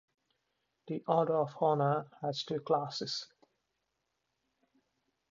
[0.87, 3.27] The Order of Honor has two classes.